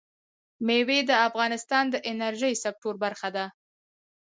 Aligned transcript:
مېوې 0.65 0.99
د 1.09 1.11
افغانستان 1.27 1.85
د 1.89 1.95
انرژۍ 2.11 2.53
سکتور 2.63 2.95
برخه 3.03 3.29
ده. 3.35 3.45